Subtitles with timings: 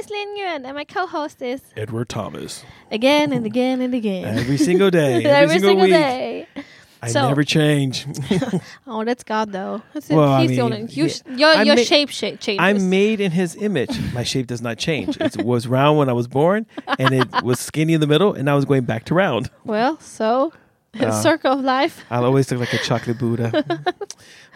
[0.00, 2.64] is Lynn Nguyen, and my co-host is Edward Thomas.
[2.90, 5.92] again and again and again Every single day, every, every single, single week.
[5.92, 6.46] day.
[7.02, 8.06] I So- never change.
[8.86, 9.80] Oh, that's God, though.
[9.94, 10.08] That's.
[10.10, 10.88] Well, I mean.
[10.90, 11.08] You, yeah.
[11.08, 12.60] sh- your your ma- shape shape changes.
[12.62, 13.90] I'm made in His image.
[14.12, 15.16] My shape does not change.
[15.20, 16.66] It was round when I was born,
[16.98, 19.48] and it was skinny in the middle, and I was going back to round.
[19.64, 20.52] well, so
[20.98, 22.04] Uh, circle of life.
[22.10, 23.50] I'll always look like a chocolate Buddha.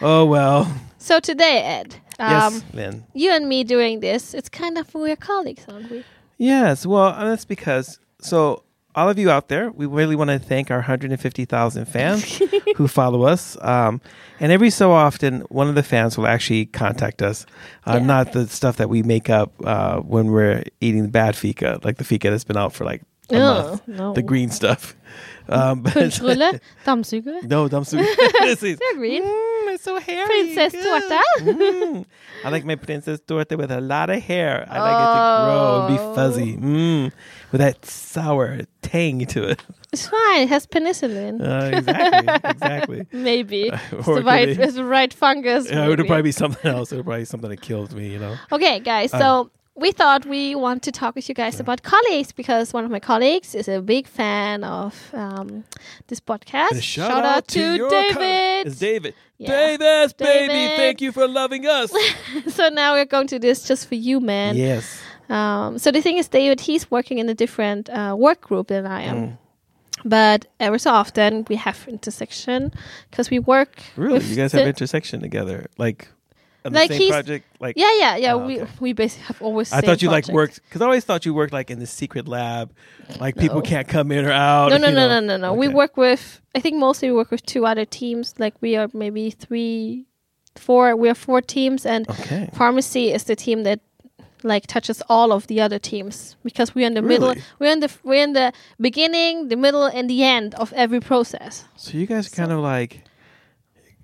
[0.03, 0.67] oh well.
[1.05, 3.05] So today, Ed, um, yes, Lynn.
[3.13, 6.03] you and me doing this, it's kind of we're colleagues, aren't we?
[6.39, 8.63] Yes, well, that's because so
[8.95, 12.41] all of you out there, we really want to thank our 150,000 fans
[12.77, 13.59] who follow us.
[13.61, 14.01] Um,
[14.41, 17.45] and every so often, one of the fans will actually contact us.
[17.87, 18.07] Uh, Yeah.
[18.07, 21.99] Not the stuff that we make up uh, when we're eating the bad fika, like
[21.99, 24.13] the fika that's been out for like a Oh, month, no.
[24.15, 24.95] the green stuff.
[25.47, 25.93] Um, but-
[26.87, 27.43] dammsugare.
[27.45, 28.17] no, dammsugare.
[28.41, 29.23] This is- They're green.
[29.23, 30.27] Mm, it's so hairy.
[30.27, 31.21] Prinsesstårta.
[31.45, 31.57] Good.
[31.59, 32.05] Mm.
[32.45, 34.67] I like my prinsesstårta with a lot of hair.
[34.71, 36.15] I like it to grow and be Oh.
[36.15, 36.57] fuzzy.
[36.57, 37.13] Mm,
[37.53, 39.63] with that sour tang to it.
[39.93, 40.41] It's fine.
[40.45, 41.41] It has penicillin.
[41.43, 42.51] Uh, exactly.
[42.51, 43.07] exactly.
[43.13, 45.69] maybe it's Or the right, be- it's the right fungus.
[45.71, 46.09] Yeah, it would maybe.
[46.09, 46.91] probably be something else.
[46.91, 48.35] It would probably be something that kills me, you know?
[48.51, 49.13] Okay, guys.
[49.13, 52.85] Um, So we thought we want to talk with you guys about colleagues because one
[52.85, 55.65] of my colleagues is a big fan of um,
[56.07, 56.81] this podcast.
[56.81, 58.67] Shout, shout, to, your co- David.
[58.69, 59.15] It's David.
[59.39, 59.49] Yeah.
[59.49, 60.77] Davis, baby.
[60.77, 61.93] Thank you for loving us.
[62.49, 64.57] so now we're going to this just for you, man.
[64.57, 65.01] yes.
[65.29, 68.87] Um, so the thing is, David, he's working in a different uh, work group than
[68.87, 69.17] I am.
[69.17, 69.39] Mm.
[70.05, 72.73] But ever so often we have intersection
[73.11, 73.83] because we work.
[73.97, 74.23] Really?
[74.25, 75.67] You guys have intersection together?
[75.79, 76.09] Like,
[76.73, 77.47] the Like same he's- project?
[77.61, 78.33] Like, Yeah, yeah, yeah.
[78.35, 78.71] Oh, we okay.
[78.81, 79.73] we basically have always.
[79.73, 82.27] I thought you like worked because I always thought you worked like in the secret
[82.27, 82.73] lab,
[83.21, 84.71] like people can't come in or out.
[84.71, 85.53] No, no, no, no, no, no.
[85.55, 86.41] We work with.
[86.55, 88.35] I think mostly we work with two other teams.
[88.39, 90.07] Like we are maybe three,
[90.57, 90.97] four.
[90.97, 92.49] We are four teams, and Okay.
[92.55, 93.81] pharmacy is the team that
[94.43, 97.35] like touches all of the other teams because we're in the middle.
[97.59, 101.65] We're in the we're in the beginning, the middle, and the end of every process.
[101.77, 103.05] So you guys are kind of like,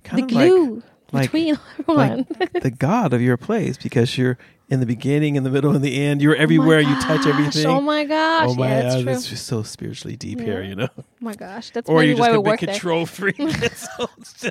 [0.02, 2.26] the kind of glue like between everyone.
[2.38, 4.38] like the god of your place because you're
[4.70, 6.22] in the beginning, in the middle, and the end.
[6.22, 6.80] You're everywhere.
[6.80, 7.66] you touch everything.
[7.66, 8.50] Oh my gosh!
[8.50, 9.14] Oh my yeah, that's god, true.
[9.14, 10.88] just so spiritually deep here, you know.
[10.98, 12.72] Oh my gosh, that's Or you're just a big work there.
[12.74, 13.36] control freak.
[13.60, 14.48] just, Uh,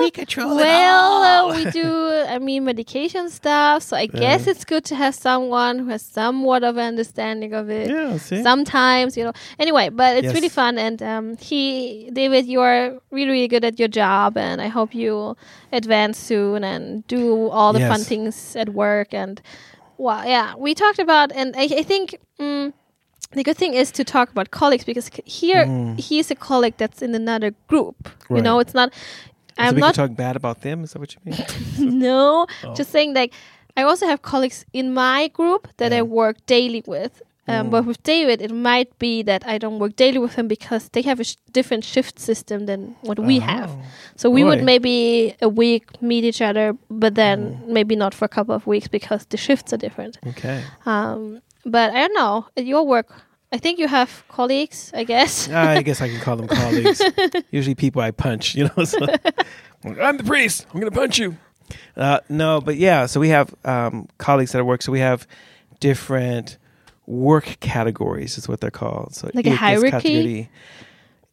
[0.00, 1.50] we control it well, all.
[1.50, 3.82] uh, we do, I mean, medication stuff.
[3.82, 7.68] So I guess it's good to have someone who has somewhat of an understanding of
[7.70, 7.90] it.
[7.90, 8.42] yeah, see.
[8.42, 9.32] Sometimes, you know.
[9.58, 10.78] Anyway, but it's really fun.
[10.78, 14.36] And um, he, David, you are really, really good at your job.
[14.36, 15.36] And I hope you
[15.72, 19.12] advance soon and do all the fun things at work.
[19.12, 19.29] And
[19.98, 22.16] well, yeah, we talked about, and I, I think.
[22.38, 22.72] Mm,
[23.32, 26.00] the good thing is to talk about colleagues because here Mm.
[26.00, 27.96] he's a colleague that's in another group.
[28.28, 28.92] You know, it's not.
[29.56, 30.82] I'm we not can talk bad about them.
[30.84, 31.98] Is that what you mean?
[32.00, 32.74] no, Oh.
[32.74, 33.32] just saying like
[33.76, 37.22] I also have colleagues in my group that I work daily with.
[37.50, 37.70] Um, Mm.
[37.70, 41.02] But with David, it might be that I don't work daily with him because they
[41.02, 43.70] have a sh- different shift system than what we have.
[43.70, 43.82] Oh.
[44.16, 47.66] So we would maybe a week meet each other, but then Mm.
[47.76, 50.18] maybe not for a couple of weeks because the shifts are different.
[50.26, 50.62] Okay.
[50.86, 52.46] Um, but I don't know.
[52.56, 53.08] At your work,
[53.52, 55.48] I think you have colleagues, I guess.
[55.78, 57.02] I guess I can call them colleagues.
[57.50, 58.84] Usually people I punch, you know.
[58.84, 58.98] So,
[59.84, 60.66] I'm the priest.
[60.72, 61.36] I'm going to punch you.
[61.96, 63.06] Uh, no, but yeah.
[63.06, 64.82] So we have um, colleagues that at work.
[64.82, 65.26] So we have
[65.80, 66.58] different
[67.10, 69.14] work categories, is what they're called.
[69.14, 70.48] So Like a hierarchy?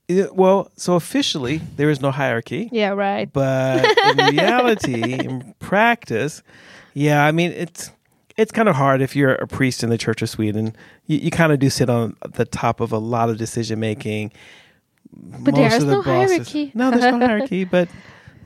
[0.08, 3.32] Yeah, well, so officially there is no hierarchy, yeah, right.
[3.32, 3.86] but
[4.18, 6.42] in reality, in practice,
[6.94, 7.26] yeah.
[7.26, 7.92] I mean, it's
[8.38, 10.76] it's kind of hard if you're a priest in the Church of Sweden.
[11.08, 14.32] You, you kind of do sit on the top of a lot of decision making.
[15.12, 16.72] But there is no hierarchy.
[16.74, 17.90] No, there's no hierarchy, but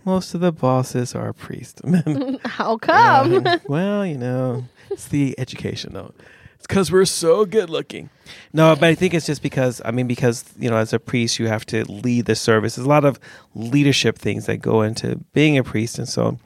[0.03, 1.81] most of the bosses are priests.
[2.45, 3.45] How come?
[3.67, 6.13] Well, you know, it's the education, though.
[6.61, 8.11] It's because we're so good looking.
[8.53, 11.39] No, but I think it's just because, I mean, because, you know, as a priest,
[11.39, 12.75] you have to lead the service.
[12.75, 13.19] There's a lot of
[13.55, 15.97] leadership things that go into being a priest.
[15.97, 16.37] And so,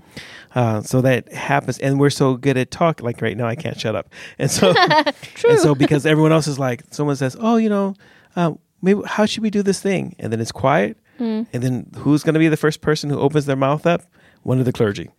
[0.55, 1.79] uh, so that happens.
[1.79, 3.01] And we're so good at talk.
[3.01, 4.07] Like right now, I can't shut up.
[4.39, 4.73] And so,
[5.33, 5.49] True.
[5.49, 7.93] and so because everyone else is like, someone says, oh, you know,
[8.37, 10.15] um, maybe how should we do this thing?
[10.17, 10.97] And then it's quiet.
[11.19, 11.45] Mm.
[11.51, 14.03] And then who's going to be the first person who opens their mouth up?
[14.43, 15.09] One of the clergy.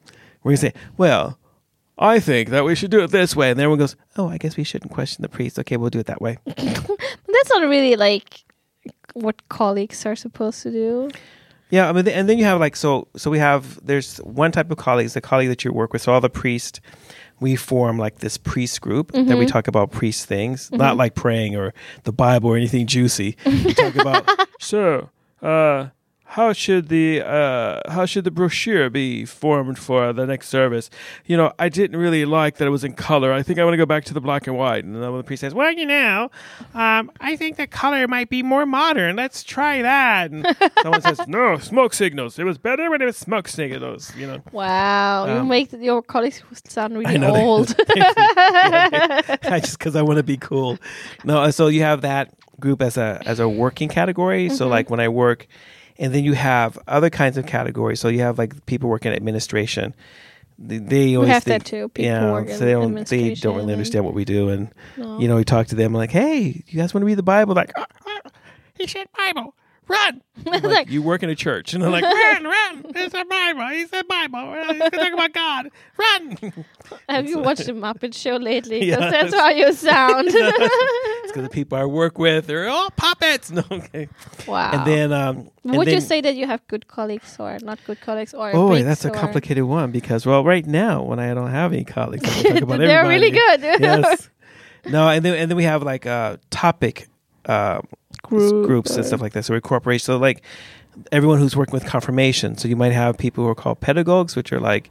[0.43, 1.39] We're going to say, well,
[1.99, 3.51] I think that we should do it this way.
[3.51, 5.59] And everyone goes, oh, I guess we shouldn't question the priest.
[5.59, 6.39] Okay, we'll do it that way.
[6.47, 8.45] That's not really like
[9.15, 11.11] what colleagues are supposed to do.
[11.71, 13.09] Yeah, I mean, and then you have like so.
[13.17, 16.03] So we have there's one type of colleagues, the colleague that you work with.
[16.03, 16.81] So all the priests,
[17.41, 19.49] we form like this priest group that we Mhm.
[19.49, 23.37] talk about priest things, not like praying or the Bible or anything juicy.
[23.45, 24.29] we talk about
[24.61, 25.11] so.
[25.43, 25.89] Uh,
[26.29, 30.91] how should the uh, how should the brochure be formed for the next service?
[31.25, 33.33] You know, I didn't really like that it was in color.
[33.33, 34.85] I think I want to go back to the black and white.
[34.85, 36.31] And then the priest says, "Well, you know,
[36.75, 39.17] um, I think the color might be more modern.
[39.17, 40.45] Let's try that." And
[40.83, 42.39] someone says, "No, smoke signals.
[42.39, 46.03] It was better when it was smoke signals." You know, Wow, you Um, make your
[46.03, 47.75] colleagues sound really know, they- old.
[47.97, 50.79] I just because I want to be cool.
[51.25, 54.49] No, uh, so you have that group as a as a working category.
[54.51, 55.47] So like when I work,
[55.99, 58.01] and then you have other kinds of categories.
[58.01, 59.95] So you have like people working in administration.
[60.59, 61.89] They, they always have think, that too.
[61.91, 65.19] People yeah, so they don't they don't really understand what we do, and No.
[65.19, 67.55] you know we talk to them like, hey, you guys want to read the Bible?
[67.55, 68.31] Like, "Ah, ah,
[68.75, 69.55] he said Bible.
[69.89, 70.23] Run!
[70.63, 72.85] Like, you work in a church, and they're like, run, run!
[72.95, 73.67] It's a Bible.
[73.69, 74.55] He said Bible.
[74.69, 75.71] He's gonna talk about God.
[75.97, 76.65] Run!
[77.09, 78.79] Have you watched the Muppet Show lately?
[78.91, 79.13] 'Cause Yes.
[79.13, 80.29] that's how you sound.
[80.31, 83.51] It's because the people I work with are all puppets.
[83.51, 84.09] No, okay.
[84.47, 84.71] wow.
[84.73, 88.01] And then, um, and would you say that you have good colleagues or not good
[88.01, 91.73] colleagues or Oh, that's a complicated one because, well, right now when I don't have
[91.73, 92.89] any colleagues, I'm gonna talk about everything?
[92.89, 93.61] They're really good.
[93.81, 94.31] yes.
[94.85, 97.09] No, and then and then we have like uh topic
[97.47, 97.81] uh,
[98.29, 99.45] Group groups or- and stuff like that.
[99.45, 100.05] So we're corporation.
[100.05, 100.43] So like
[101.13, 102.57] everyone who's working with confirmation.
[102.57, 104.91] So you might have people who are called pedagogues, which are like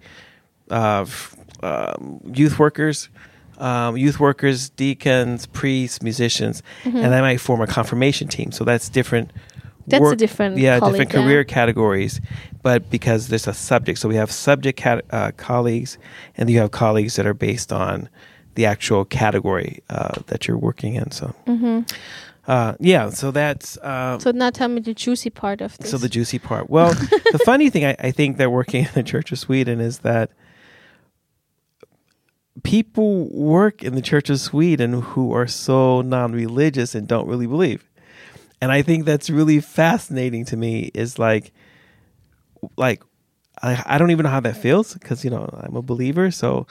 [0.71, 3.09] uh, f- um, youth workers.
[3.57, 6.97] Um, youth workers, deacons, priests, musicians, Mm-hmm.
[6.97, 8.51] and they might form a confirmation team.
[8.51, 9.31] So that's different.
[9.87, 11.23] That's a different yeah, colleague, different yeah.
[11.23, 12.19] career categories,
[12.63, 15.97] but because there's a subject, so we have subject cat- uh, colleagues,
[16.35, 18.09] and you have colleagues that are based on
[18.55, 21.11] the actual category uh, that you're working in.
[21.11, 21.33] So,
[22.47, 24.19] uh, yeah, so that's Mm-hmm.
[24.19, 25.92] So now tell me the juicy part of this.
[25.92, 26.69] so the juicy part.
[26.69, 26.94] Well,
[27.31, 30.31] the funny thing I, I think that working in the Church of Sweden is that
[32.63, 37.89] people work in the Church of Sweden who are so non-religious and don't really believe.
[38.62, 41.51] And I think that's really fascinating to me is like
[42.77, 43.03] like
[43.62, 46.65] I, I don't even know how that feels because you know I'm a believer so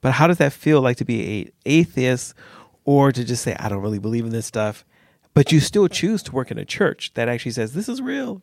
[0.00, 2.34] but how does that feel like to be a atheist
[2.84, 4.84] or to just say I don't really believe in this stuff
[5.34, 8.42] but you still choose to work in a church that actually says this is real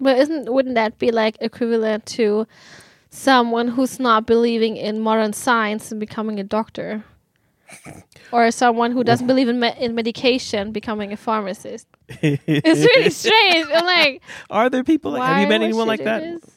[0.00, 2.46] But isn't wouldn't that be like equivalent to
[3.10, 7.04] someone who's not believing in modern science and becoming a doctor?
[8.32, 11.86] Or someone who doesn't believe in me- in medication becoming a pharmacist?
[12.22, 13.66] It's really strange.
[13.74, 14.20] I'm like,
[14.50, 16.20] Are there people like have you met anyone like that?
[16.20, 16.50] this?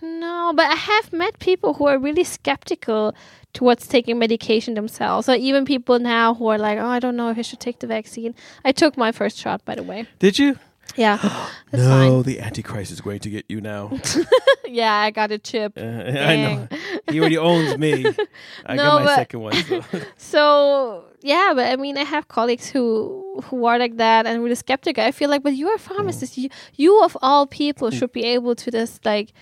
[0.00, 3.14] No, but I have met people who are really skeptical
[3.52, 5.26] towards taking medication themselves.
[5.26, 7.78] So even people now who are like, oh, I don't know if I should take
[7.80, 8.34] the vaccine.
[8.64, 10.06] I took my first shot, by the way.
[10.18, 10.58] Did you?
[10.96, 11.18] Yeah,
[11.72, 12.22] no, fine.
[12.24, 13.92] the Antichrist is going to get you now.
[14.66, 15.74] Yeah, I got a chip.
[15.78, 15.80] Uh,
[16.30, 16.68] I know.
[17.10, 18.04] He already owns me.
[18.66, 19.54] I No, got my but- second one.
[19.62, 19.82] So.
[20.16, 24.54] So yeah, but I mean, I have colleagues who who are like that and really
[24.56, 25.02] skeptical.
[25.04, 26.36] I feel like, but you're a pharmacist.
[26.36, 29.32] You you of all people should be able to just like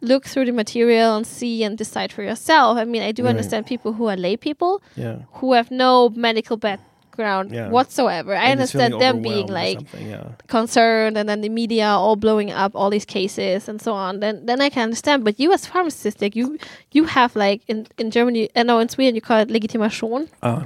[0.00, 2.76] look through the material and see and decide for yourself.
[2.78, 3.30] I mean, I do Right.
[3.30, 5.16] understand people who are lay people yeah.
[5.34, 7.68] who have no medical background Yeah.
[7.70, 8.34] whatsoever.
[8.34, 10.24] I And understand them being like yeah.
[10.48, 14.46] concerned and then the media all blowing up all these cases and so on then
[14.46, 16.58] then i can understand but you as pharmacist like you
[16.92, 20.62] you have like in in germany i know in sweden you call it legitimation Uh,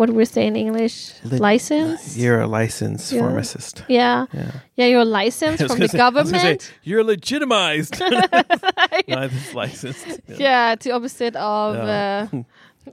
[0.00, 3.20] what do we say in english Lit- license You're a licensed Yeah.
[3.20, 3.84] pharmacist.
[3.88, 4.50] yeah Yeah.
[4.78, 8.00] yeah you're licensed from the say- I was say, government you're legitimized.
[9.08, 10.06] Not just licensed.
[10.28, 10.36] Yeah.
[10.38, 12.26] yeah to opposite of Yeah.
[12.32, 12.42] uh,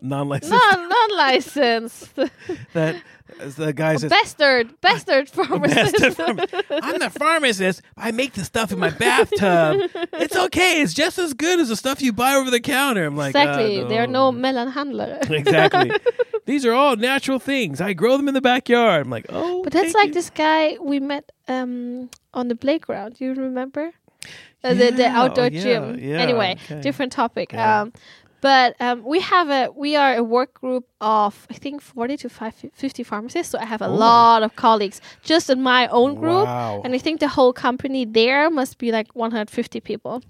[0.01, 0.51] Non-licensed.
[0.51, 2.15] non non-licensed
[2.73, 3.01] That
[3.39, 4.09] as the guy says.
[4.09, 7.81] bastard bastard pharmacist Bastard pharma- I'm the pharmacist.
[7.97, 9.89] I make the stuff in my bathtub.
[10.13, 10.81] It's okay.
[10.81, 13.05] It's just as good as the stuff you buy over the counter.
[13.05, 15.91] I'm like, exactly uh, there are no mellanhandlare exactly.
[16.45, 17.81] These are all natural things.
[17.81, 19.05] I grow them in the backyard.
[19.05, 20.13] I'm like, oh, But that's like you.
[20.13, 23.19] this guy we met um, on the playground.
[23.19, 23.91] You remember?
[24.63, 25.99] Uh, the the outdoor oh, yeah, gym.
[25.99, 26.81] yeah, anyway, okay.
[26.81, 27.51] different topic.
[27.53, 27.81] Yeah.
[27.81, 27.93] Um,
[28.41, 32.29] but um, we have a we are a work group of I think forty to
[32.29, 33.51] five, 50 pharmacists.
[33.51, 33.95] So I have a Oh.
[33.95, 36.81] lot of colleagues just in my own group, Wow.
[36.83, 40.21] and I think the whole company there must be like one hundred fifty people.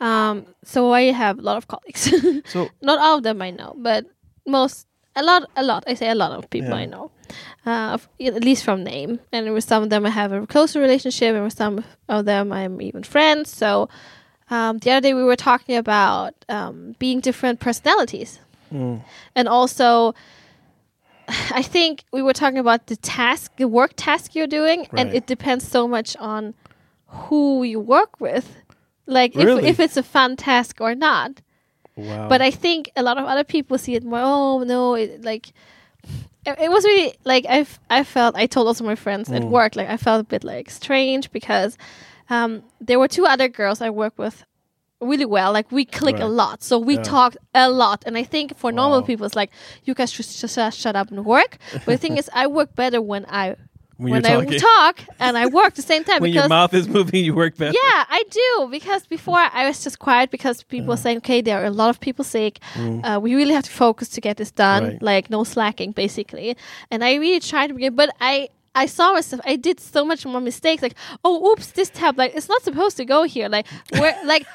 [0.00, 2.12] Um, so I have a lot of colleagues.
[2.52, 4.04] So not all of them I know, but
[4.46, 6.82] most a lot a lot I say a lot of people Yeah.
[6.82, 7.10] I know,
[7.66, 9.18] uh, of- at least from name.
[9.32, 12.52] And with some of them I have a closer relationship, and with some of them
[12.52, 13.50] I'm even friends.
[13.50, 13.88] So
[14.50, 18.40] um, the other day we were talking about um, being different personalities,
[18.72, 19.02] mm,
[19.34, 20.14] and also.
[21.50, 25.26] I think we were talking about the task, the work task you're doing, and it
[25.26, 26.54] depends so much on
[27.06, 28.46] who you work with.
[29.06, 29.68] Like Really?
[29.68, 31.40] if if it's a fun task or not.
[31.96, 32.28] wow.
[32.28, 34.20] But I think a lot of other people see it more.
[34.22, 35.48] Oh no, it, like
[36.44, 39.48] it, it was really like I I felt I told also my friends at Mm.
[39.50, 41.76] work like I felt a bit like strange because
[42.28, 44.44] um, there were two other girls I work with
[45.00, 47.02] really well like we click a lot so we Yeah.
[47.02, 49.50] talked a lot and I think for normal people it's like
[49.84, 53.02] you guys should just shut up and work but the thing is I work better
[53.02, 53.56] when I
[53.98, 56.86] When, when, I talking, talk and I work the same time when your mouth is
[56.86, 57.72] moving, you work better.
[57.72, 61.62] yeah, I do because before I was just quiet because people were saying, okay, there
[61.62, 62.58] are a lot of people sick.
[62.76, 64.82] Uh, we really have to focus to get this done.
[64.82, 64.88] Mm.
[64.88, 65.02] Right.
[65.02, 66.58] Like no slacking, basically.
[66.90, 68.50] And I really tried to begin, but I.
[68.76, 69.40] I saw myself.
[69.44, 70.82] I did so much more mistakes.
[70.82, 72.18] Like, oh, oops, this tab.
[72.18, 73.48] Like, it's not supposed to go here.
[73.48, 74.46] Like, where, like,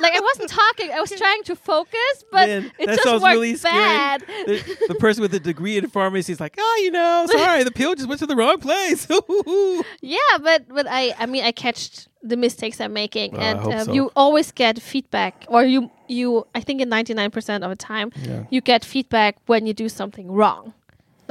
[0.00, 0.90] like I wasn't talking.
[0.90, 4.22] I was trying to focus, but Man, it just worked really bad.
[4.46, 7.70] The, the person with a degree in pharmacy is like, oh, you know, sorry, the
[7.70, 9.06] pill just went to the wrong place.
[10.00, 13.84] Yeah, but but I I mean I catched the mistakes I'm making, Well, and um,
[13.86, 13.92] so.
[13.92, 18.44] you always get feedback, or you you I think in 99% of the time Yeah.
[18.50, 20.74] you get feedback when you do something wrong.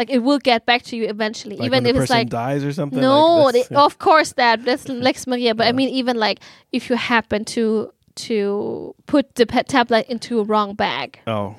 [0.02, 2.74] Like it will get back to you eventually, Like even if it's like dies or
[2.74, 3.00] something.
[3.00, 5.54] no, like they, of course that that's Lex Maria.
[5.54, 6.40] But I mean, even like
[6.72, 7.94] if you happen to
[8.28, 11.56] to put the pet tablet into a wrong bag, oh,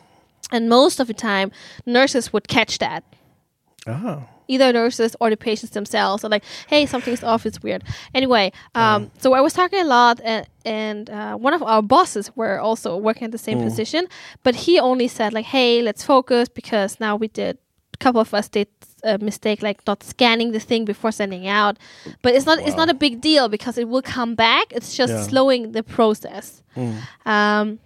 [0.50, 1.52] and most of the time
[1.87, 3.04] nurses would catch that
[3.87, 7.46] oh, either nurses or the patients themselves are like, "Hey, something's off.
[7.46, 11.62] It's weird." Anyway, um, so I was talking a lot, and, and uh, one of
[11.62, 14.08] our bosses were also working at the same position,
[14.42, 17.58] but he only said like, "Hey, let's focus because now we did."
[18.02, 18.68] Couple of us did
[19.04, 21.75] a mistake, like not scanning the thing before sending out,
[22.23, 24.66] but it's not it's not a big deal because it will come back.
[24.76, 25.23] It's just Yeah.
[25.30, 26.62] slowing the process.
[26.76, 26.94] Mm.
[27.25, 27.78] Um,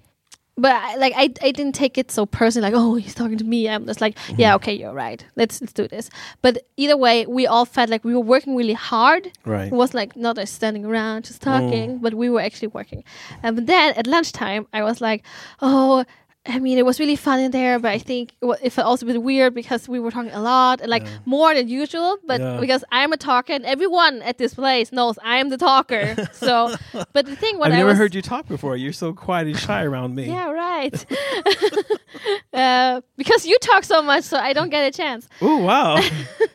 [0.58, 2.70] but I, like I, I didn't take it so personally.
[2.70, 3.68] Like, oh, he's talking to me.
[3.68, 4.40] I'm just like, Mm-hmm.
[4.40, 5.20] yeah, okay, you're right.
[5.36, 6.08] Let's let's do this.
[6.40, 9.22] But either way, we all felt like we were working really hard.
[9.44, 9.66] right.
[9.72, 11.50] It was like not just standing around just Mm.
[11.50, 13.04] talking, but we were actually working.
[13.42, 15.20] And then at lunchtime, I was like,
[15.60, 16.04] oh.
[16.48, 19.04] I mean, it was really fun in there, but I think it, it felt also
[19.06, 21.18] a bit weird because we were talking a lot and like Yeah.
[21.24, 22.18] more than usual.
[22.24, 22.58] But Yeah.
[22.60, 26.14] because I'm a talker and everyone at this place knows I am the talker.
[26.32, 26.74] so,
[27.12, 28.76] but the thing when I've I never heard you talk before.
[28.76, 30.26] You're so quiet and shy around me.
[30.26, 31.04] yeah, right.
[32.52, 35.28] uh, because you talk so much, so I don't get a chance.
[35.40, 36.00] Oh wow,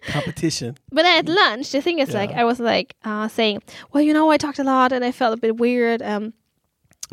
[0.08, 0.78] competition.
[0.92, 4.30] But at lunch, the thing is, like, I was like uh, saying, well, you know,
[4.32, 6.02] I talked a lot and I felt a bit weird.
[6.02, 6.34] Um,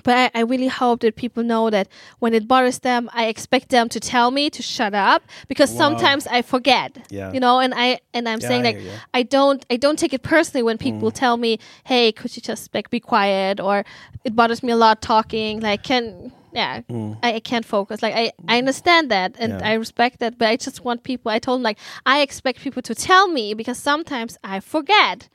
[0.05, 1.89] but I, I really hope that people know that
[2.19, 5.79] when it bothers them, I expect them to tell me to shut up because Wow.
[5.79, 6.97] sometimes I forget.
[7.11, 7.33] Yeah.
[7.33, 8.79] You know, and I and I'm Yeah, saying I like.
[9.15, 10.87] I don't I don't take it personally when Mm.
[10.89, 13.85] people tell me, "Hey, could you just like be quiet?" or
[14.25, 16.81] "It bothers me a lot talking." Like, can yeah,
[17.23, 18.01] I, I can't focus.
[18.03, 19.61] Like, I I understand that and Mm.
[19.61, 19.71] Yeah.
[19.71, 21.31] I respect that, but I just want people.
[21.31, 25.29] I told them like I expect people to tell me because sometimes I forget,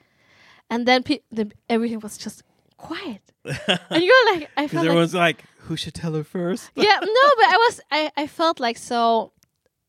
[0.69, 2.43] and then pe- the, everything was just
[2.89, 3.21] quiet,
[3.93, 6.69] and you're like, I felt like everyone's like, who should tell her first?
[6.87, 9.31] yeah no but i was I, I felt like so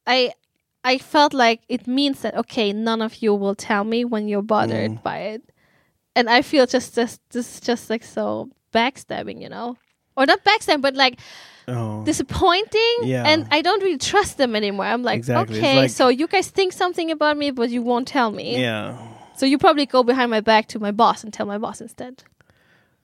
[0.06, 0.32] i
[0.84, 4.46] i felt like it means that okay none of you will tell me when you're
[4.56, 5.02] bothered Mm.
[5.02, 5.42] by it.
[6.16, 9.76] And i feel just this this is just like so backstabbing you know?
[10.16, 11.18] Or not backstabbing but like
[11.66, 12.96] Oh, disappointing.
[13.02, 13.24] Yeah.
[13.30, 14.86] and i don't really trust them anymore.
[14.92, 15.58] I'm like Exactly.
[15.58, 18.60] Okay like- so you guys think something about me but you won't tell me.
[18.60, 18.94] Yeah,
[19.38, 22.22] so you probably go behind my back to my boss and tell my boss instead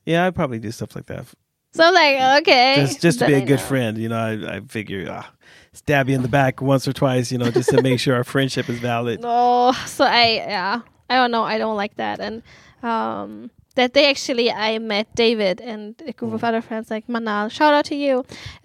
[0.05, 0.27] yeah.
[0.27, 1.27] I probably do stuff like that.
[1.73, 3.65] so i'm like okay Just, just to be a I good know.
[3.67, 4.19] friend, you know.
[4.19, 5.31] I, I figure, ah,
[5.73, 8.25] stab you in the back once or twice, you know, just to make sure our
[8.25, 9.21] friendship is valid.
[9.21, 11.45] No, so I yeah, I don't know.
[11.45, 12.19] I don't like that.
[12.21, 12.43] And
[12.83, 16.39] um, that day actually, I met David and a group Mm.
[16.39, 17.51] of other friends like Manal.
[17.59, 18.15] Shout out to you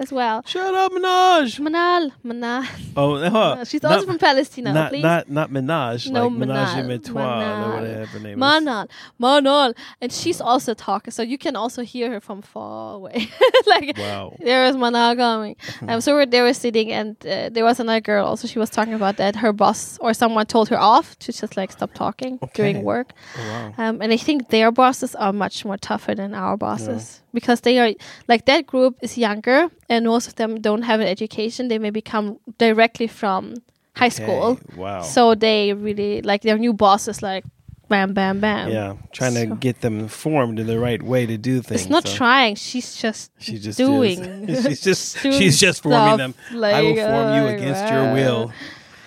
[0.03, 0.37] as well.
[0.45, 1.47] Shout out Minaj.
[1.65, 2.63] Manal, Manal.
[2.95, 4.65] Oh, uh, She's not, also from Palestine.
[4.79, 5.03] not please.
[5.11, 7.73] not not Minaj, No, like Menage Manal, or Manal.
[7.75, 8.43] whatever her name is.
[8.45, 8.85] Manal,
[9.25, 9.69] Manal,
[10.01, 13.17] and she's also talking, so you can also hear her from far away.
[13.73, 14.35] like Wow.
[14.47, 15.55] there was Manal coming.
[15.87, 18.23] Um, so we're, they were sitting, and uh, there was another girl.
[18.31, 21.53] Also, she was talking about that her boss or someone told her off to just
[21.59, 22.51] like stop talking Okay.
[22.59, 23.09] during work.
[23.37, 23.73] Oh, wow.
[23.77, 24.71] Um, and I think their
[25.05, 27.93] bosses are much more tougher than our bosses because they are
[28.27, 31.67] like that group is younger and most of them don't have an education.
[31.67, 33.55] They maybe come directly from
[33.95, 34.59] high school.
[34.75, 35.01] Wow.
[35.01, 37.43] So they really like their new bosses like
[37.87, 38.69] bam, bam, bam.
[38.69, 41.81] yeah, trying to get them formed in the right way to do things.
[41.81, 42.55] It's not so trying.
[42.55, 44.47] She's just She just doing.
[44.63, 46.33] she's just doing she's just forming them.
[46.51, 48.51] like, I will form you uh, against your will.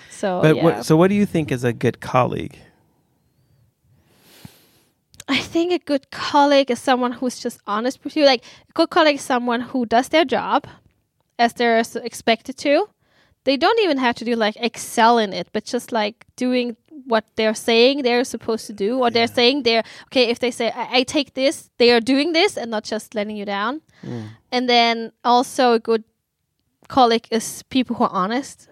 [0.09, 0.63] So But yeah.
[0.63, 2.57] what, so, what do you think is a good colleague?
[5.29, 8.25] I think a good colleague is someone who's just honest with you.
[8.25, 10.65] Like a good colleague is someone who does their job
[11.37, 12.89] as they're expected to.
[13.43, 17.25] They don't even have to do like excel in it, but just like doing what
[17.35, 20.29] they're saying they're supposed to do, or they're saying they're okay.
[20.29, 23.37] If they say I, I take this, they are doing this and not just letting
[23.37, 23.81] you down.
[24.03, 24.29] Mm.
[24.51, 26.03] And then also a good
[26.87, 28.67] colleague is people who are honest.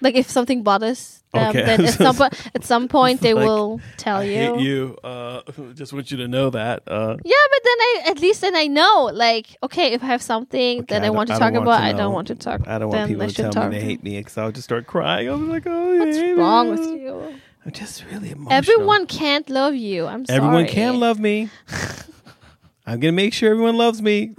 [0.00, 1.64] Like if something bothers them, Okay.
[1.64, 2.20] then at some,
[2.54, 4.34] at some point they Like, will tell I you.
[4.36, 4.96] hate you.
[5.04, 5.42] Uh,
[5.74, 6.82] just want you to know that.
[6.86, 9.10] Uh, Yeah, but then I at least then I know.
[9.12, 11.92] Like, okay, if I have something Okay, that I I, want to talk about, I
[11.92, 12.66] don't want to talk.
[12.66, 14.86] I don't want people to tell shouldn't me they hate me because I'll just start
[14.86, 15.28] crying.
[15.28, 16.70] I'm like, oh, What's wrong me.
[16.78, 17.34] with you?
[17.66, 18.52] I'm just really emotional.
[18.52, 20.06] Everyone can't love you.
[20.06, 20.36] I'm sorry.
[20.36, 21.48] Everyone can love me.
[22.86, 24.34] I'm gonna make sure everyone loves me.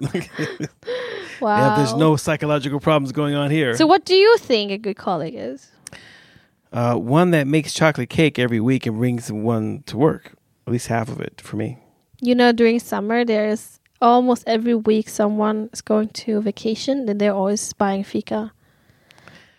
[1.41, 1.57] Wow.
[1.57, 3.75] yeah, there's no psychological problems going on here.
[3.75, 5.71] So, what do you think a good colleague is?
[6.75, 10.33] Uh, one that makes chocolate cake every week and brings one to work.
[10.67, 11.79] At least half of it for me.
[12.21, 17.33] You know, during summer, there's almost every week someone is going to vacation, and they're
[17.33, 18.51] always buying fika.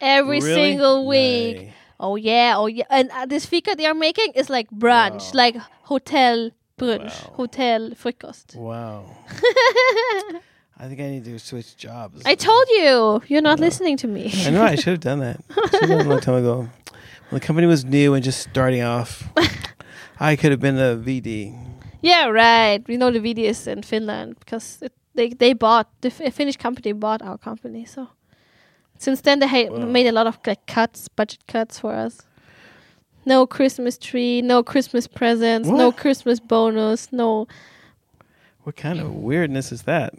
[0.00, 0.54] Every Really?
[0.54, 1.70] single week.
[1.98, 2.84] Oh yeah, oh yeah.
[2.90, 5.40] And uh, this fika they are making is like brunch, Wow.
[5.42, 5.56] like
[5.88, 7.32] hotel brunch, Wow.
[7.36, 8.54] hotel frukost.
[8.54, 9.04] Wow.
[10.78, 12.20] I think I need to switch jobs.
[12.26, 14.30] I told you, you're not listening to me.
[14.44, 15.40] I know I should have done that.
[15.48, 16.68] I should have done it a long time ago.
[17.32, 19.28] The company was new and just starting off,
[20.20, 21.54] I could have been the VD.
[22.02, 22.82] yeah, right.
[22.88, 26.56] We know the VD is in Finland because it, they they bought the F- Finnish
[26.56, 27.84] company bought our company.
[27.84, 28.08] So
[28.98, 29.86] since then they ha- Wow.
[29.86, 32.22] made a lot of like cuts, budget cuts for us.
[33.24, 37.46] No Christmas tree, no Christmas presents, no Christmas bonus, no.
[38.62, 40.14] What kind of weirdness is that?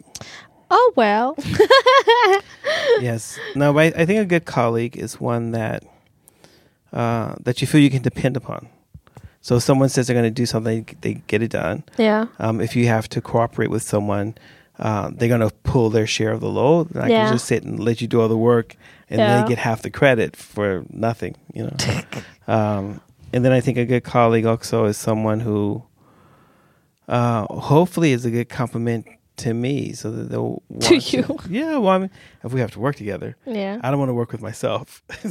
[0.70, 1.34] Oh well.
[3.00, 3.38] yes.
[3.54, 5.82] No, but I, I think a good colleague is one that
[6.92, 8.68] uh, that you feel you can depend upon.
[9.40, 11.84] So if someone says they're going to do something, they get it done.
[11.96, 12.26] yeah.
[12.38, 14.34] Um, if you have to cooperate with someone,
[14.78, 16.96] uh, they're going to pull their share of the load.
[16.96, 17.24] I Yeah.
[17.24, 18.76] can just sit and let you do all the work,
[19.08, 19.42] and Yeah.
[19.42, 21.36] they get half the credit for nothing.
[21.52, 21.76] You know.
[22.48, 23.00] um,
[23.32, 25.82] and then I think a good colleague also is someone who,
[27.08, 29.06] uh, hopefully, is a good compliment
[29.38, 31.38] to me, so that they'll To you.
[31.48, 31.78] Yeah.
[31.78, 32.10] Well, I mean,
[32.44, 33.80] if we have to work together, Yeah.
[33.82, 35.02] I don't want to work with myself.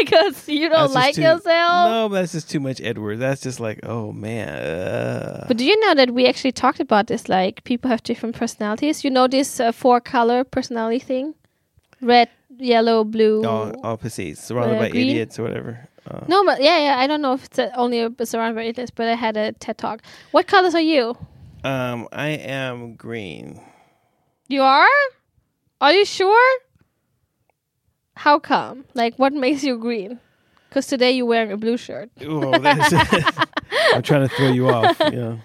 [0.00, 1.90] Because you don't like too- yourself.
[1.90, 3.16] No, but that's just too much Edward.
[3.18, 4.48] That's just like, oh man.
[4.48, 5.44] uh.
[5.48, 7.28] But do you know that we actually talked about this?
[7.28, 9.04] Like people have different personalities.
[9.04, 11.34] You know this uh, four color personality thing:
[12.00, 13.44] red, yellow, blue.
[13.44, 15.08] all opposites, surrounded uh, by green?
[15.10, 15.88] idiots or whatever.
[16.10, 16.96] Uh, No, but yeah, yeah.
[16.98, 19.52] I don't know if it's uh, only a surrounded by idiots, but I had a
[19.52, 20.02] TED talk.
[20.32, 21.16] What colors are you?
[21.64, 23.60] Um, I am green.
[24.48, 24.88] You are?
[25.80, 26.58] Are you sure?
[28.16, 28.84] How come?
[28.94, 30.18] Like, what makes you green?
[30.68, 32.10] Because today you're wearing a blue shirt.
[32.26, 32.92] Oh, that's
[33.94, 34.96] I'm trying to throw you off.
[35.00, 35.36] Yeah.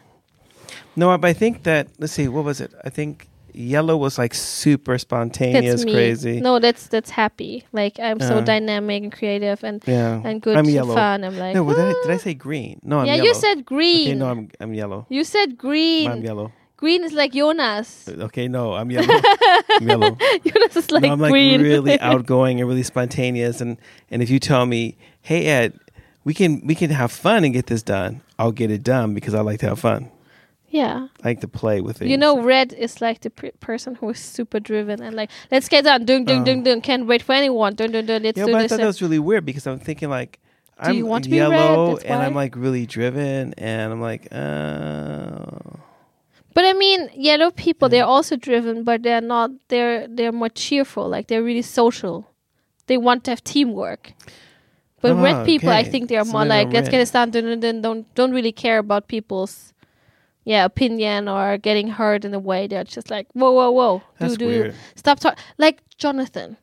[0.95, 2.73] No, but I think that let's see, what was it?
[2.83, 6.39] I think yellow was like super spontaneous, crazy.
[6.39, 7.65] No, that's that's happy.
[7.71, 10.95] Like I'm so dynamic and creative and yeah, and good I'm yellow.
[10.95, 11.23] fun.
[11.23, 12.79] I'm like, no, did, I, did I "Ah." say green?
[12.83, 13.27] No, I'm yeah, yellow.
[13.27, 14.07] you said green.
[14.07, 15.05] Okay, no, I'm I'm yellow.
[15.09, 16.09] You said green.
[16.09, 16.51] I'm yellow.
[16.77, 18.07] Green is like Jonas.
[18.07, 19.07] Okay, no, I'm yellow.
[19.71, 20.15] I'm yellow.
[20.45, 21.61] Jonas is like no, I'm like green.
[21.61, 23.61] really outgoing and really spontaneous.
[23.61, 23.77] And
[24.11, 25.79] and if you tell me, hey Ed,
[26.23, 29.33] we can we can have fun and get this done, I'll get it done because
[29.33, 30.11] I like to have fun.
[30.69, 31.07] Yeah.
[31.23, 32.11] I like to play with things.
[32.11, 35.67] You know, red is like the pr- person who is super driven and like, let's
[35.69, 36.05] get done.
[36.05, 36.45] Dun, dun, Oh.
[36.45, 36.81] dun, dun.
[36.81, 37.75] Can't wait for anyone.
[37.75, 38.23] Dun, dun, dun.
[38.23, 38.69] Let's Yeah, do but I this.
[38.71, 40.39] thought that was really weird because I'm thinking like
[40.83, 41.49] Do I'm you want to be red?
[41.51, 45.45] yellow That's and I'm like really driven and I'm like, uh
[46.53, 51.07] But I mean, yellow people, they're also driven, but they're not, they're, they're more cheerful.
[51.07, 52.27] Like they're really social.
[52.87, 54.13] They want to have teamwork.
[55.01, 55.91] But Ah, red people, I okay.
[55.91, 57.07] think they're So more like, let's get red.
[57.07, 57.29] it done.
[57.31, 57.81] Dun, dun, dun.
[57.81, 59.73] Don't, don't really care about people's,
[60.47, 62.67] yeah, opinion or getting hurt in a way.
[62.67, 64.01] They're just like, whoa, whoa, whoa.
[64.17, 64.73] that's do, do.
[64.95, 65.37] Stop talking.
[65.57, 66.55] Like Jonathan.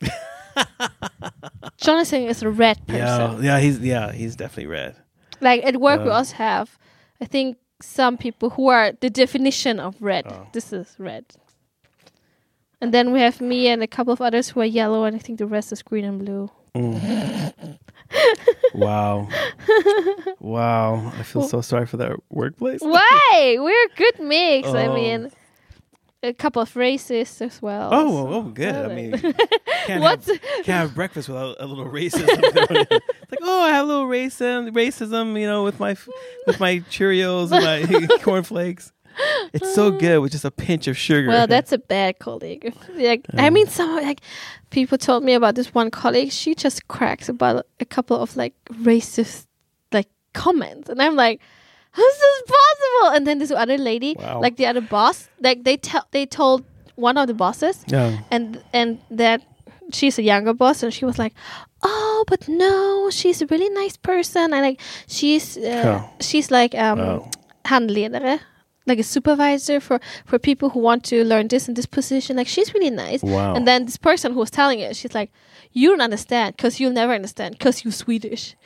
[1.76, 3.02] Jonathan is a red person.
[3.02, 4.94] Yeah, yeah, he's yeah, he's definitely red.
[5.40, 6.78] Like at work, we also have,
[7.20, 10.24] I think, some people who are the definition of red.
[10.28, 10.46] Oh.
[10.52, 11.24] This is red.
[12.80, 15.18] And then we have me and a couple of others who are yellow, and I
[15.18, 16.48] think the rest is green and blue.
[16.76, 17.78] Mm.
[18.74, 19.28] wow.
[20.40, 21.12] Wow.
[21.18, 22.80] I feel so sorry for that workplace.
[22.82, 23.56] Why?
[23.58, 24.68] We're a good mix.
[24.68, 24.94] I Oh.
[24.94, 25.30] mean,
[26.22, 27.90] a couple of racists as well.
[27.92, 28.74] Oh, so- oh, good.
[28.74, 29.12] I mean,
[29.86, 32.26] can't What's have, can't have breakfast without a little racism.
[32.28, 32.90] it's
[33.30, 35.96] like, oh, I have a little racism, racism, you know, with my
[36.46, 37.64] with my Cheerios and
[38.10, 38.92] my cornflakes.
[39.52, 41.28] It's so good with just a pinch of sugar.
[41.28, 42.72] Well, that's a bad colleague.
[42.94, 44.20] Like, I mean, some like
[44.70, 46.30] people told me about this one colleague.
[46.32, 49.46] She just cracks about a couple of like racist
[49.92, 51.40] like comments, and I'm like,
[51.92, 54.40] "How's this possible?" And then this other lady, Wow.
[54.40, 56.64] like the other boss, like they tell they told
[56.96, 58.20] one of the bosses, yeah.
[58.30, 59.42] and and that
[59.92, 61.34] she's a younger boss, and she was like,
[61.82, 67.00] "Oh, but no, she's a really nice person, and like she's uh, she's like um
[67.00, 67.30] Oh.
[67.64, 68.40] handledare."
[68.86, 72.36] Like a supervisor for for people who want to learn this and this position.
[72.36, 73.22] Like she's really nice.
[73.22, 73.54] Wow.
[73.54, 75.30] And then this person who was telling it, she's like,
[75.72, 78.56] "You don't understand because you'll never understand because you're Swedish.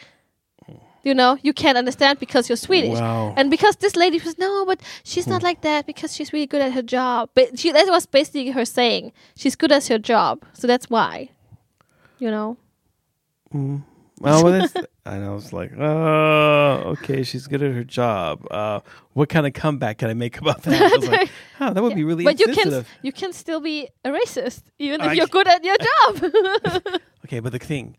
[1.02, 3.34] You know, you can't understand because you're Swedish." Wow.
[3.36, 6.62] And because this lady was no, but she's not like that because she's really good
[6.62, 7.30] at her job.
[7.34, 11.30] But she that was basically her saying she's good at her job, so that's why.
[12.18, 12.56] You know.
[13.54, 13.82] Mm.
[14.20, 14.68] Well, well
[15.06, 18.46] that's, I was like, oh, okay, she's good at her job.
[18.50, 18.80] Uh,
[19.12, 20.80] what kind of comeback can I make about that?
[20.92, 23.88] I was like, oh, that would be really but you can you can still be
[24.04, 27.00] a racist even if I you're good at your job.
[27.26, 27.96] Okay, but the thing,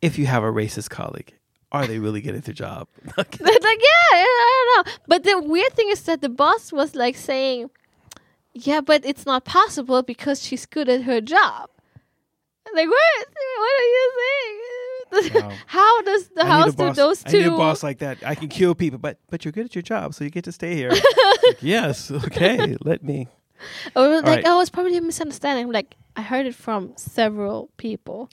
[0.00, 1.34] if you have a racist colleague,
[1.72, 2.86] are they really good at their job?
[3.16, 4.92] Like, yeah, I don't know.
[5.08, 7.70] But the weird thing is that the boss was like saying,
[8.52, 11.70] yeah, but it's not possible because she's good at her job.
[12.68, 13.26] I'm Like, what?
[13.28, 14.60] What are you saying?
[15.12, 15.52] Wow.
[15.66, 18.18] how does the I house do those I need a boss like that.
[18.24, 20.52] I can kill people, but but you're good at your job, so you get to
[20.52, 20.92] stay here.
[21.46, 23.28] Like, yes, okay, let me.
[23.94, 24.44] Or like, right.
[24.46, 25.66] oh, it's probably a misunderstanding.
[25.66, 28.28] I'm like, I heard it from several people.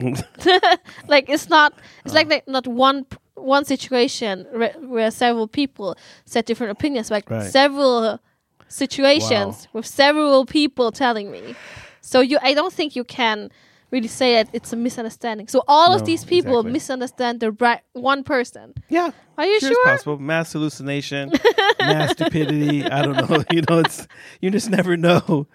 [1.08, 1.74] like, it's not.
[2.04, 2.30] It's like, oh.
[2.30, 7.12] like not one one situation where, where several people said different opinions.
[7.12, 7.50] Like Right.
[7.50, 8.20] several
[8.68, 11.56] situations with several people telling me.
[12.02, 13.52] So you, I don't think you can
[13.96, 15.48] really say that it's a misunderstanding.
[15.48, 16.72] So all of these people exactly.
[16.74, 18.74] misunderstand the right one person.
[18.90, 19.78] Yeah, Are you sure, sure?
[19.84, 20.20] it's possible.
[20.20, 21.32] Mass hallucination,
[21.80, 22.84] mass stupidity.
[22.84, 23.44] I don't know.
[23.52, 24.08] You know, it's
[24.42, 25.48] you just never know.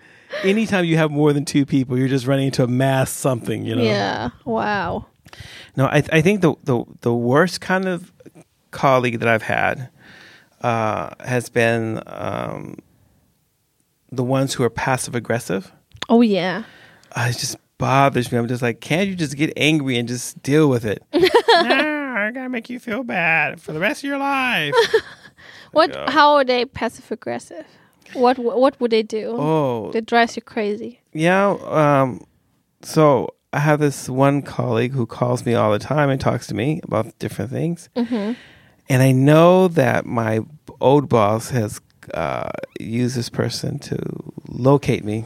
[0.42, 3.64] Anytime you have more than two people, you're just running into a mass something.
[3.64, 3.82] You know.
[3.82, 4.30] Yeah.
[4.44, 5.06] Wow.
[5.76, 8.10] No, I I think the the the worst kind of
[8.70, 9.90] colleague that I've had
[10.62, 12.78] uh, has been um,
[14.10, 15.72] the ones who are passive aggressive.
[16.08, 16.64] Oh yeah.
[17.12, 18.38] Uh, it just bothers me.
[18.38, 21.02] I'm just like, can't you just get angry and just deal with it?
[21.12, 21.20] no,
[22.16, 24.74] I gotta make you feel bad for the rest of your life.
[25.72, 25.96] What?
[26.10, 27.64] how are they passive aggressive?
[28.12, 28.38] What?
[28.38, 29.36] What would they do?
[29.38, 31.00] oh, That drives you crazy.
[31.12, 31.56] Yeah.
[31.64, 32.26] Um,
[32.82, 36.54] so I have this one colleague who calls me all the time and talks to
[36.54, 37.88] me about different things.
[37.96, 38.32] Mm-hmm.
[38.88, 40.40] And I know that my
[40.80, 41.80] old boss has
[42.14, 43.96] uh, used this person to
[44.48, 45.24] locate me.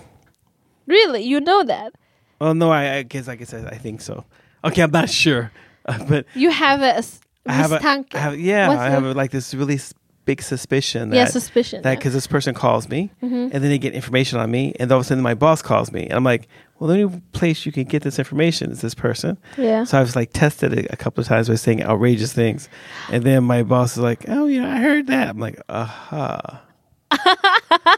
[0.86, 1.94] Really, you know that
[2.40, 4.24] Oh, no, I, I guess, like I said, I think so.
[4.64, 5.50] Okay, I'm not sure.
[5.86, 8.14] Uh, but you have a s- I have, a, misstanke.
[8.14, 9.92] I have, yeah, What's I have a, like this really s-
[10.24, 11.82] big suspicion that yeah, suspicion.
[11.82, 13.50] that because this person calls me Mhm.
[13.52, 15.92] and then they get information on me and all of a sudden my boss calls
[15.92, 18.94] me and I'm like, well, the only place you can get this information is this
[18.94, 19.36] person.
[19.58, 19.84] yeah.
[19.84, 22.70] So I was like tested it a couple of times by saying outrageous things,
[23.12, 26.62] and then my boss is like, "Oh, you know, I heard that." I'm like, "Aha,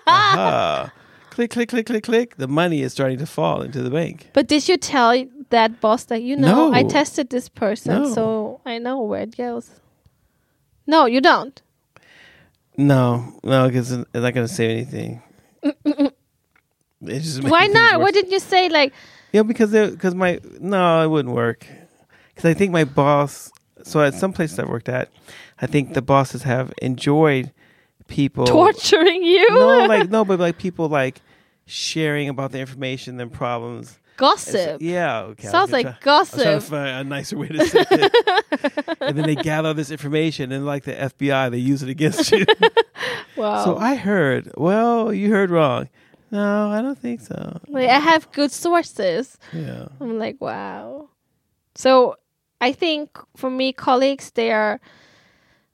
[0.08, 0.92] aha."
[1.36, 2.36] Click, click, click, click, click.
[2.36, 4.30] The money is starting to fall into the bank.
[4.32, 8.14] But did you tell that boss that you know I tested this person, No.
[8.14, 9.68] so I know where it goes?
[10.86, 11.60] No, you don't.
[12.78, 15.20] No, no, because it's not going to save anything.
[17.42, 18.00] Why not?
[18.00, 18.94] Why didn't you say like?
[19.32, 21.66] Yeah, because because my no, it wouldn't work.
[22.34, 23.52] Because I think my boss.
[23.82, 25.10] So at some places I've worked at,
[25.60, 27.52] I think the bosses have enjoyed
[28.08, 29.48] people torturing you.
[29.50, 31.20] No, like no, but like people like
[31.66, 33.86] sharing about the information and problems.
[33.90, 34.80] It's- gossip.
[34.80, 35.48] yeah, okay.
[35.48, 36.70] Sounds like try- was trying to gossip.
[36.70, 38.96] find a nicer way to say it.
[39.00, 42.46] and then they gather this information, and like the FBI, they use it against you.
[43.36, 43.64] Wow.
[43.66, 44.50] So I heard.
[44.56, 45.90] Well, you heard wrong.
[46.30, 47.60] No, I don't think so.
[47.68, 49.36] Like, I have good sources.
[49.52, 49.88] Yeah.
[50.00, 51.10] I'm like, wow.
[51.74, 52.16] So
[52.62, 54.80] I think for me, colleagues, they are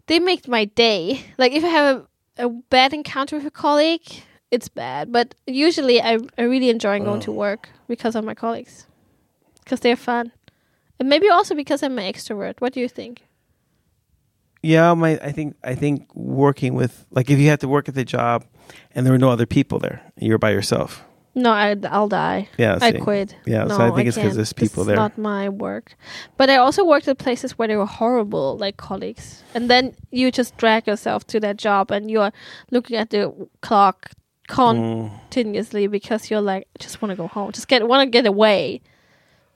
[0.08, 1.24] they make my day.
[1.38, 2.06] Like if I have
[2.38, 4.06] a, bad encounter with a colleague,
[4.50, 5.12] it's bad.
[5.12, 7.34] But usually, I I really enjoy going to Oh.
[7.34, 8.86] work because of my colleagues,
[9.64, 10.32] because they're fun,
[10.98, 12.60] and maybe also because I'm an extrovert.
[12.60, 13.22] What do you think?
[14.62, 17.94] Yeah, my I think I think working with like if you had to work at
[17.94, 18.44] the job
[18.94, 21.02] and there were no other people there, you were by yourself.
[21.34, 22.48] No, I, I'll die.
[22.58, 23.34] Yeah, I quit.
[23.46, 24.96] Yeah, no, so I think it's because there's people this there.
[24.96, 25.96] Not my work,
[26.36, 30.30] but I also worked at places where they were horrible, like colleagues, and then you
[30.30, 32.32] just drag yourself to that job, and you're
[32.70, 34.10] looking at the clock
[34.48, 35.10] Mm.
[35.30, 38.26] continuously because you're like, I just want to go home, just get want to get
[38.26, 38.82] away.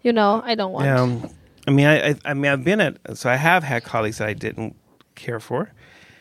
[0.02, 0.86] You know, I don't want.
[0.86, 1.30] Yeah, um,
[1.66, 4.28] I mean, I, I, I mean, I've been at, so I have had colleagues that
[4.28, 4.76] I didn't
[5.14, 5.72] care for.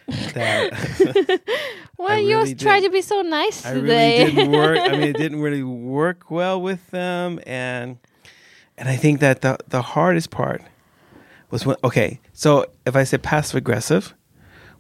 [0.08, 1.42] That
[1.98, 2.88] well, I you really try did.
[2.88, 4.24] to be so nice I today.
[4.26, 4.80] really didn't work.
[4.80, 7.98] I mean, it didn't really work well with them, and
[8.78, 10.62] and I think that the the hardest part
[11.50, 11.76] was when.
[11.84, 14.14] Okay, so if I say passive aggressive,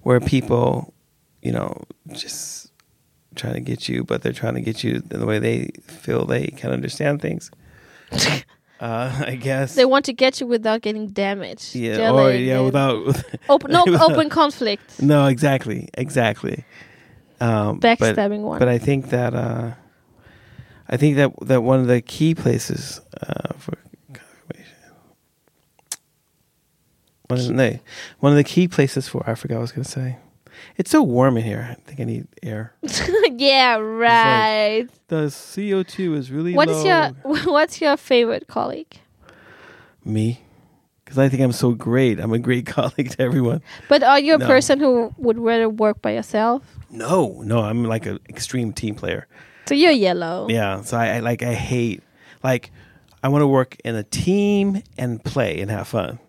[0.03, 0.93] where people,
[1.41, 2.71] you know, just
[3.35, 6.25] trying to get you, but they're trying to get you in the way they feel
[6.25, 7.49] they can understand things.
[8.86, 9.74] Uh, I guess.
[9.74, 11.74] they want to get you without getting damaged.
[11.74, 15.02] yeah, or yeah, without open no without- open conflict.
[15.02, 16.65] No, exactly, exactly.
[17.41, 18.60] Um, but, backstabbing one.
[18.60, 19.71] but I think that uh,
[20.88, 23.74] I think that that one of the key places uh, for
[27.28, 27.80] one of the
[28.19, 30.17] one of the key places for I forgot what I was going to say.
[30.78, 31.68] It's so warm in here.
[31.72, 32.74] I think I need air.
[33.38, 34.88] yeah, right.
[35.08, 36.84] The CO two is really What low.
[36.84, 37.10] your
[37.46, 39.00] What's your favorite colleague?
[40.04, 40.41] me?
[41.04, 42.20] Because I think I'm so great.
[42.20, 43.62] I'm a great colleague to everyone.
[43.89, 44.48] But are you a No.
[44.48, 46.63] person who would rather work by yourself?
[46.89, 49.28] No, no, I'm like an extreme team player.
[49.68, 50.48] So you're yellow.
[50.50, 52.02] Yeah, so I, I like I hate
[52.44, 52.72] like
[53.24, 56.20] I want to work in a team and play and have fun.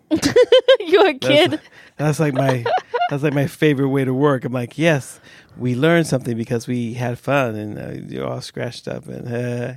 [0.79, 1.59] you're a That's, kid.
[1.97, 2.65] that's like my
[3.09, 4.45] that's like my favorite way to work.
[4.45, 5.19] I'm like, yes,
[5.57, 9.73] we learned something because we had fun and uh, you're all scratched up and uh,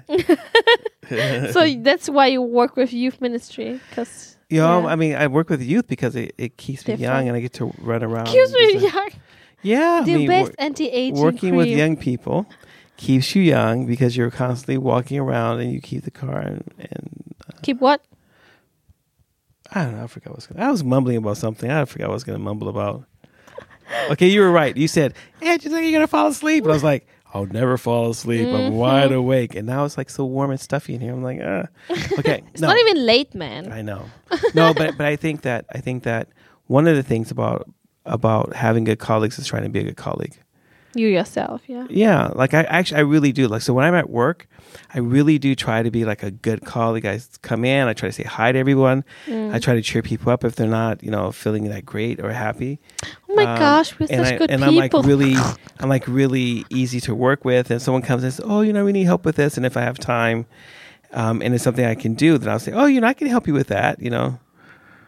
[1.52, 4.86] so that's why you work with youth ministry, because you know, yeah.
[4.86, 7.00] I mean, I work with youth because it, it keeps me Different.
[7.00, 8.28] young and I get to run around.
[8.28, 9.08] And me, uh, young.
[9.62, 12.46] Yeah, I The mean, best anti-aging working with young people
[12.96, 17.34] keeps you young because you're constantly walking around and you keep the car and, and
[17.62, 18.02] Keep what?
[19.72, 20.04] I don't know.
[20.04, 21.70] I forgot what was gonna, I was mumbling about something.
[21.70, 23.04] I forgot what I was going to mumble about.
[24.14, 24.76] Okay, you were right.
[24.76, 27.46] You said, "Hey, do you think you're to fall asleep?" And I was like, "I'll
[27.46, 28.48] never fall asleep.
[28.48, 28.72] I'm Mhm.
[28.72, 31.12] wide awake." And now it's like so warm and stuffy in here.
[31.12, 31.66] I'm like, ah.
[32.18, 33.70] Okay, It's no, not even late, man.
[33.72, 34.06] I know.
[34.54, 36.28] No, but but I think that I think that
[36.66, 37.70] one of the things about
[38.04, 40.34] about having good colleagues is trying to be a good colleague.
[40.94, 41.86] You yourself, yeah.
[41.88, 43.46] Yeah, like I actually I really do.
[43.46, 44.48] Like so when I'm at work,
[44.92, 47.06] I really do try to be like a good colleague.
[47.06, 49.04] I s- come in, I try to say hi to everyone.
[49.26, 49.54] Mm.
[49.54, 52.32] I try to cheer people up if they're not, you know, feeling that great or
[52.32, 52.80] happy.
[53.28, 54.68] oh my Um, gosh, we're and such I, good and people.
[54.68, 55.34] I'm like really,
[55.80, 57.70] I'm like really easy to work with.
[57.70, 59.76] And someone comes and says, "Oh, you know, we need help with this," and if
[59.76, 60.46] I have time,
[61.12, 63.28] um, and it's something I can do, then I'll say, "Oh, you know, I can
[63.28, 64.40] help you with that," you know.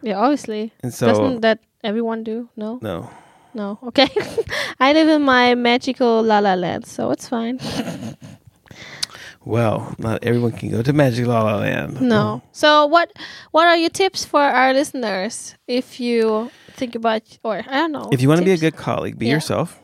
[0.01, 0.73] yeah, obviously.
[0.83, 2.49] And so, Doesn't that everyone do?
[2.57, 3.11] No, no,
[3.55, 3.79] no.
[3.85, 4.09] Okay,
[4.81, 7.59] I live in my magical la la land, so it's fine.
[9.45, 12.01] well, not everyone can go to Magic La La Land.
[12.01, 12.43] No.
[12.45, 12.49] Oh.
[12.53, 13.12] So what
[13.51, 18.09] what are your tips for our listeners if you think about or I don't know.
[18.12, 19.35] If you want to be a good colleague, be Yeah.
[19.35, 19.79] yourself.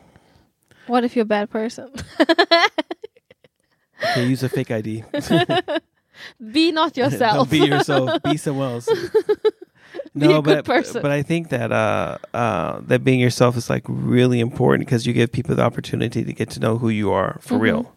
[0.87, 1.91] What if you're a bad person?
[4.01, 5.03] Okay, use a fake ID.
[6.51, 7.35] be not yourself.
[7.35, 8.23] Don't be yourself.
[8.23, 8.87] Be someone else.
[10.17, 11.01] Be a no, good but person.
[11.01, 15.13] but I think that uh, uh, that being yourself is like really important because you
[15.13, 17.61] give people the opportunity to get to know who you are for Mhm.
[17.61, 17.95] real,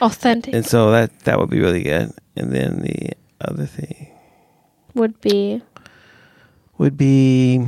[0.00, 2.12] Authentic and so that that would be really good.
[2.36, 4.08] And then the other thing
[4.94, 5.62] would be
[6.76, 7.60] would be,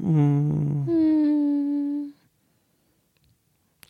[0.00, 2.08] mm, Hmm.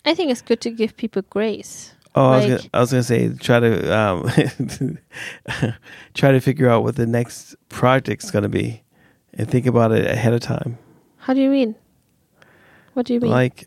[0.05, 1.95] I think it's good to give people grace.
[2.15, 4.29] oh, I was gonna, I was gonna say try to um,
[6.15, 8.82] try to figure out what the next project's gonna be,
[9.35, 10.79] and think about it ahead of time.
[11.19, 11.75] How do you mean?
[12.95, 13.31] What do you mean?
[13.31, 13.67] like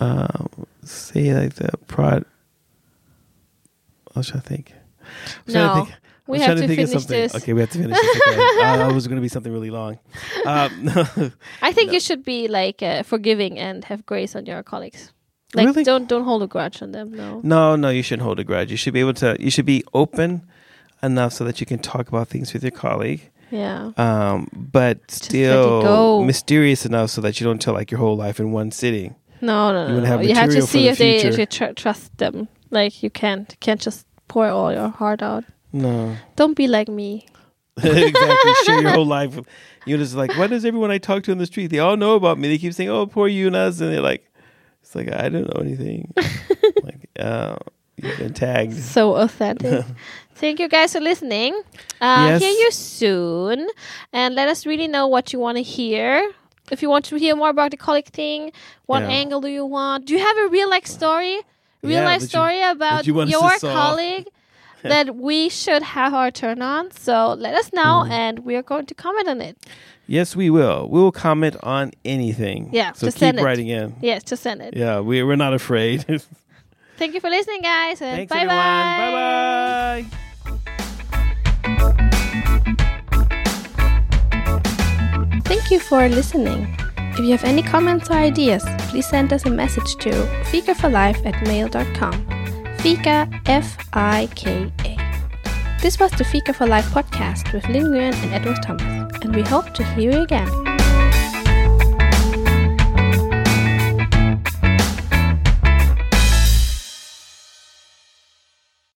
[0.00, 0.48] um
[0.84, 2.24] say like the prod
[4.14, 4.72] I was trying to think.
[4.72, 5.06] I
[5.46, 7.34] was trying No, think, I we have to think finish this.
[7.34, 8.16] Okay, we have to finish this.
[8.28, 8.62] Okay.
[8.62, 9.98] uh, it was going to be something really long.
[10.44, 10.90] Um,
[11.62, 11.92] I think No.
[11.94, 15.12] you should be like uh, forgiving and have grace on your colleagues.
[15.54, 15.84] Like Really?
[15.84, 17.12] don't don't hold a grudge on them.
[17.16, 17.40] No.
[17.42, 18.70] no, no, you shouldn't hold a grudge.
[18.70, 19.36] You should be able to.
[19.40, 20.42] You should be open
[21.02, 23.92] enough so that you can talk about things with your colleague, Yeah.
[23.96, 28.52] um, but still mysterious enough so that you don't tell like your whole life in
[28.52, 29.14] one sitting.
[29.40, 29.94] No, no, You no.
[29.94, 30.08] would no.
[30.10, 32.48] have You have to see the if they if you tr- trust them.
[32.70, 35.44] Like you can't can't just pour all your heart out.
[35.72, 37.26] No, Don't be like me.
[37.76, 38.52] exactly.
[38.64, 39.38] Share your whole life.
[39.86, 41.68] You're just like, why does everyone I talk to in the street?
[41.68, 42.48] They all know about me.
[42.48, 44.28] They keep saying, "Oh, poor Eunice," and they're like,
[44.82, 46.12] "It's like I don't know anything."
[46.82, 47.56] like, uh,
[47.96, 48.74] you've been tagged.
[48.74, 49.84] So authentic.
[50.38, 51.54] Thank you guys for listening.
[52.00, 52.42] Uh, Yes.
[52.42, 53.68] Hear you soon,
[54.12, 56.30] and let us really know what you want to hear.
[56.70, 58.52] If you want to hear more about the colleague thing,
[58.86, 59.08] what Yeah.
[59.20, 60.04] angle do you want?
[60.06, 61.40] Do you have a real life story?
[61.82, 64.26] Real Yeah, life that you- story about you want us to your colleague
[64.82, 66.90] that we should have our turn on?
[66.92, 68.12] So let us know, Mm-hmm.
[68.12, 69.56] and we are going to comment on it.
[70.06, 70.88] Yes, we will.
[70.88, 72.70] We will comment on anything.
[72.72, 73.42] Yeah, So just keep send it.
[73.42, 73.96] writing in.
[74.00, 74.76] Yes, just send it.
[74.76, 76.04] Yeah, we we're not afraid.
[76.98, 78.56] Thank you for listening, guys, and Thanks bye everyone.
[78.56, 80.02] bye.
[80.06, 80.27] Bye bye.
[85.44, 86.74] Thank you for listening.
[86.96, 90.10] If you have any comments or ideas, please send us a message to
[90.50, 92.26] fikaforlife at mail.com.
[92.78, 94.98] Fika, F I K A.
[95.82, 99.42] This was the Fika for Life podcast with Lynn Nguyen and Edward Thomas, and we
[99.42, 100.67] hope to hear you again.